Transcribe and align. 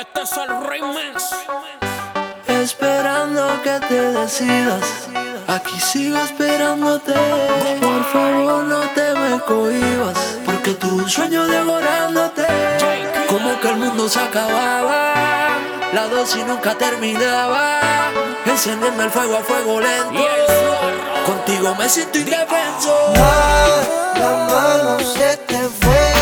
el 0.00 0.64
remix. 0.64 1.34
Esperando 2.46 3.60
que 3.64 3.80
te 3.88 4.00
decidas. 4.12 5.08
Aquí 5.48 5.80
sigo 5.80 6.18
esperándote. 6.18 7.14
Por 7.80 8.04
favor, 8.04 8.64
no 8.64 8.80
te 8.94 9.14
me 9.14 9.40
cohibas. 9.40 10.38
Porque 10.46 10.74
tu 10.74 11.08
sueño 11.08 11.46
devorándote. 11.46 12.46
Como 13.28 13.60
que 13.60 13.68
el 13.68 13.76
mundo 13.76 14.08
se 14.08 14.20
acababa. 14.20 15.14
La 15.92 16.06
dosis 16.06 16.46
nunca 16.46 16.74
terminaba. 16.74 17.80
Encendiendo 18.44 19.02
el 19.02 19.10
fuego 19.10 19.38
a 19.38 19.40
fuego 19.40 19.80
lento. 19.80 20.26
Contigo 21.26 21.74
me 21.74 21.88
siento 21.88 22.18
indefenso. 22.18 22.94
La 24.14 24.46
mano 24.48 25.00
se 25.00 25.36
te 25.38 25.58
fue. 25.80 26.17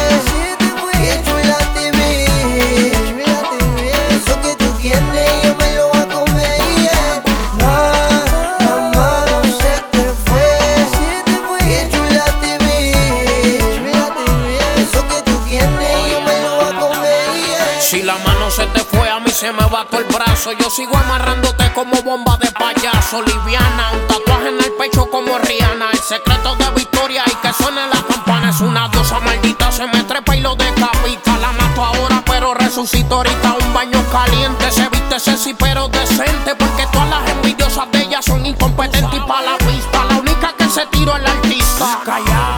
La 18.07 18.17
mano 18.19 18.49
se 18.53 18.65
te 18.67 18.81
fue, 18.85 19.11
a 19.11 19.19
mí 19.19 19.31
se 19.31 19.53
me 19.53 19.65
todo 19.65 19.99
el 19.99 20.05
brazo. 20.05 20.53
Yo 20.53 20.71
sigo 20.71 20.97
amarrándote 20.97 21.73
como 21.73 22.01
bomba 22.03 22.37
de 22.37 22.49
payaso. 22.53 23.21
Liviana, 23.21 23.91
un 23.93 24.07
tatuaje 24.07 24.49
en 24.49 24.59
el 24.59 24.73
pecho 24.79 25.11
como 25.11 25.37
Rihanna. 25.39 25.91
El 25.93 25.99
secreto 25.99 26.55
de 26.55 26.71
victoria 26.71 27.25
y 27.27 27.35
que 27.35 27.53
suene 27.53 27.81
la 27.89 28.01
campana. 28.07 28.51
Es 28.51 28.61
una 28.61 28.89
diosa 28.91 29.19
maldita, 29.19 29.73
se 29.73 29.89
me 29.89 30.05
trepa 30.05 30.37
y 30.37 30.41
lo 30.41 30.55
decapita. 30.55 31.37
La 31.39 31.51
mato 31.51 31.85
ahora, 31.85 32.23
pero 32.25 32.55
resucito 32.55 33.17
ahorita. 33.17 33.57
Un 33.61 33.75
baño 33.75 34.01
caliente, 34.13 34.71
se 34.71 34.89
viste 34.89 35.19
sexy, 35.19 35.55
pero 35.55 35.89
decente. 35.89 36.55
Porque 36.55 36.87
todas 36.93 37.09
las 37.09 37.29
envidiosas 37.29 37.91
de 37.91 38.03
ella 38.03 38.23
son 38.23 38.47
incompetentes. 38.47 39.13
Y 39.13 39.21
pa' 39.27 39.43
la 39.43 39.59
pista, 39.59 40.05
la 40.05 40.17
única 40.19 40.53
que 40.57 40.69
se 40.69 40.87
tiró 40.87 41.17
es 41.17 41.23
la 41.25 41.31
artista. 41.31 41.99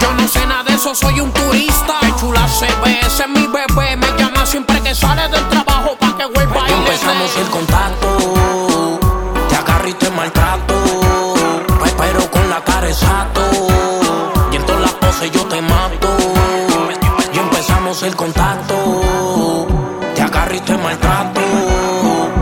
Yo 0.00 0.12
no 0.12 0.28
sé 0.28 0.46
nada 0.46 0.64
de 0.64 0.74
eso, 0.74 0.94
soy 0.94 1.20
un 1.20 1.32
turista. 1.32 1.94
Qué 2.00 2.12
chula 2.20 2.46
se 2.48 2.66
ve, 2.84 3.00
ese 3.00 3.22
es 3.22 3.28
mi 3.30 3.46
bebé. 3.46 3.87
El 7.36 7.48
contacto, 7.50 8.98
te 9.48 9.54
agarro 9.56 9.88
y 9.88 9.92
te 9.94 10.10
maltrato, 10.10 10.74
pe- 11.82 11.94
pero 11.96 12.30
con 12.30 12.50
la 12.50 12.62
cara 12.64 12.88
exacto, 12.88 13.40
y 14.50 14.56
en 14.56 14.66
todas 14.66 14.80
las 14.82 14.92
poses 14.94 15.30
yo 15.30 15.44
te 15.46 15.60
mato. 15.62 16.08
Y 17.32 17.38
empezamos 17.38 18.02
el 18.02 18.16
contacto, 18.16 19.66
te 20.16 20.22
agarro 20.22 20.54
y 20.54 20.60
te 20.60 20.76
maltrato, 20.78 21.40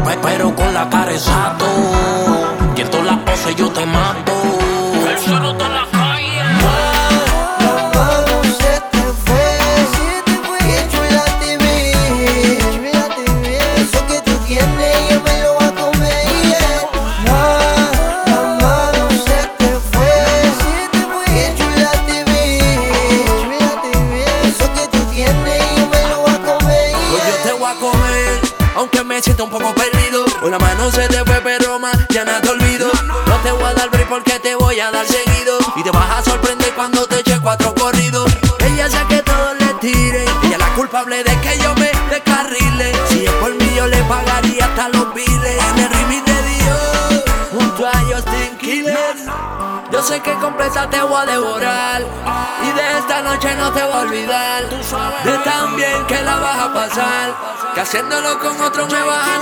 pe- 0.05 0.19
pero 0.23 0.55
con 0.55 0.73
la 0.73 0.89
cara 0.89 1.12
exacto, 1.12 1.67
aunque 28.96 29.14
me 29.14 29.23
siento 29.23 29.45
un 29.45 29.51
poco 29.51 29.74
perdido. 29.74 30.24
Hoy 30.42 30.51
la 30.51 30.58
mano 30.58 30.90
se 30.90 31.08
te 31.08 31.24
fue, 31.24 31.40
pero 31.42 31.79
mañana 31.79 32.40
te 32.40 32.48
olvido. 32.48 32.90
No 33.27 33.36
te 33.42 33.52
voy 33.52 33.64
a 33.64 33.74
dar 33.74 33.90
break 33.90 34.08
porque 34.08 34.39
te 34.39 34.55
voy 34.55 34.79
a 34.80 34.90
dar 34.90 35.07
seguido. 35.07 35.58
Y 35.77 35.83
te 35.83 35.90
vas 35.90 36.18
a 36.18 36.23
sorprender 36.23 36.73
cuando 36.74 37.06
te 37.06 37.20
eche 37.20 37.39
cuatro 37.40 37.74
corridos. 37.74 38.30
Ella 38.61 38.89
sé 38.89 38.98
que 39.08 39.23
todos 39.23 39.58
le 39.58 39.74
tiren. 39.80 40.29
Ella 40.45 40.52
es 40.52 40.58
la 40.58 40.74
culpable 40.74 41.23
de 41.24 41.40
que 41.40 41.58
yo 41.58 41.74
me 41.74 41.90
descarrile. 42.11 42.92
Si 43.08 43.27
es 43.27 43.33
por 43.33 43.55
mí, 43.55 43.70
yo 43.77 43.86
le 43.86 44.02
pagaría 44.05 44.64
hasta 44.64 44.89
los 44.89 45.12
biles. 45.14 45.62
En 45.70 45.79
el 45.79 45.90
remix 45.90 46.24
de 46.24 46.42
Dios, 46.42 47.24
junto 47.52 47.86
a 47.86 47.92
Justin 47.92 48.56
Killer. 48.58 49.17
Sé 50.06 50.20
que 50.20 50.33
completa 50.34 50.89
te 50.89 51.02
voy 51.02 51.20
a 51.20 51.27
devorar. 51.27 52.00
Y 52.62 52.70
de 52.70 52.98
esta 52.98 53.22
noche 53.22 53.52
no 53.56 53.72
te 53.72 53.83
voy 53.83 53.92
a 53.92 53.98
olvidar. 54.02 54.68
De 55.24 55.39
tan 55.39 55.74
bien 55.74 56.06
que 56.06 56.22
la 56.22 56.36
vas 56.36 56.58
a 56.61 56.72
pasar. 56.72 57.34
Que 57.74 57.80
haciéndolo 57.80 58.39
con 58.39 58.61
otro 58.61 58.86
me 58.86 59.02
vas 59.02 59.28
a 59.28 59.39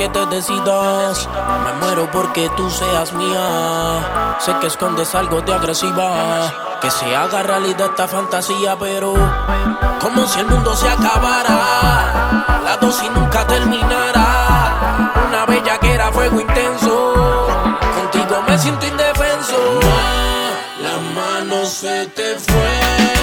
que 0.00 0.08
te 0.08 0.26
decidas. 0.26 1.28
Me 1.64 1.72
muero 1.74 2.10
porque 2.10 2.48
tú 2.56 2.70
seas 2.70 3.12
mía. 3.12 4.36
Sé 4.38 4.54
que 4.58 4.68
escondes 4.68 5.14
algo 5.14 5.42
de 5.42 5.52
agresiva. 5.52 6.78
Que 6.80 6.90
se 6.90 7.14
haga 7.14 7.42
realidad 7.42 7.90
esta 7.90 8.08
fantasía, 8.08 8.78
pero 8.78 9.12
como 10.00 10.26
si 10.26 10.40
el 10.40 10.46
mundo 10.46 10.74
se 10.74 10.88
acabara. 10.88 12.62
La 12.64 12.78
dosis 12.80 13.10
nunca 13.10 13.46
terminara. 13.46 15.12
Una 15.28 15.44
bella 15.44 15.78
que 15.78 15.92
era 15.92 16.10
fuego 16.10 16.40
intenso. 16.40 17.12
Contigo 17.96 18.42
me 18.48 18.58
siento 18.58 18.86
indefenso. 18.86 19.80
La 20.82 20.96
mano 21.14 21.66
se 21.66 22.06
te 22.06 22.38
fue. 22.38 23.19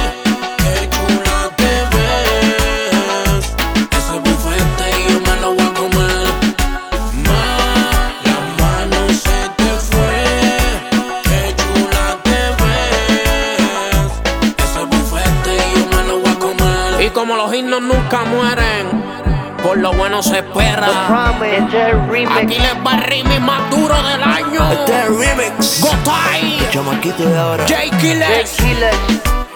Como 17.27 17.43
los 17.43 17.53
himnos 17.53 17.81
nunca 17.81 18.23
mueren, 18.23 19.03
por 19.61 19.77
lo 19.77 19.91
bueno 19.91 20.23
se 20.23 20.37
espera. 20.37 20.87
Aquí 22.37 22.57
les 22.57 22.75
va 22.75 22.93
el 22.93 23.03
remix 23.03 23.41
más 23.41 23.69
duro 23.69 24.01
del 24.01 24.23
año. 24.23 24.71
Este 24.71 24.93
es 24.93 25.09
remix. 25.09 25.81
Gotay, 25.81 26.57
Chamaquito 26.71 27.25
de 27.25 27.37
ahora. 27.37 27.65
J 27.67 27.97
Killers 27.97 28.57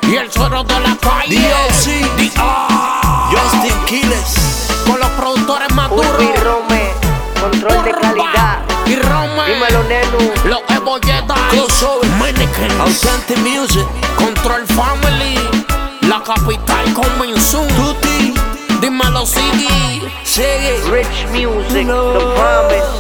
y 0.02 0.16
el 0.18 0.30
suero 0.30 0.66
de 0.66 0.80
la 0.82 0.98
calle. 0.98 1.40
D.O.C.. 1.40 1.92
D.R.. 2.18 3.32
Justin 3.32 3.86
Quiles. 3.86 4.68
Con 4.86 5.00
los 5.00 5.10
productores 5.12 5.74
más 5.74 5.90
duros. 5.92 6.08
Urbi 6.08 6.30
Rome, 6.44 6.92
control 7.40 7.86
de 7.86 7.92
calidad. 7.92 8.60
Y 8.86 8.96
Rome. 8.98 9.46
Dímelo, 9.48 9.84
Nenu. 9.84 10.34
Los 10.44 10.60
Ebolletas. 10.76 11.40
Crossover. 11.52 12.10
Mannequins. 12.20 12.82
Authentic 12.82 13.38
Music. 13.38 13.88
Control 14.18 14.68
Family. 14.68 15.51
La 16.12 16.22
capital 16.22 16.94
Convención. 16.94 17.66
Tutti. 17.70 18.34
Dímelo, 18.82 19.26
Siggy. 19.26 20.02
Sigue. 20.26 20.82
Rich 20.92 21.26
Music, 21.32 21.88
The 21.88 22.20
Promise. 22.36 22.92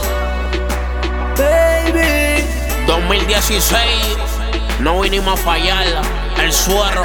Baby. 1.36 2.46
2016. 2.88 3.81
No 4.80 5.02
vinimos 5.02 5.38
a 5.38 5.44
fallar. 5.44 5.86
El 6.42 6.54
suero. 6.54 7.04